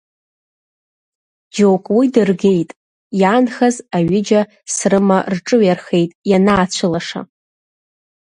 [1.53, 2.69] Џьоук уи дыргеит,
[3.19, 4.41] иаанхаз аҩыџьа
[4.73, 7.21] срыма рҿыҩархеит ианаацәылаша.